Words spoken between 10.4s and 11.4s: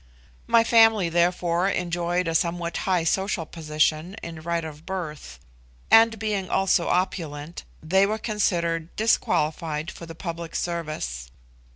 service.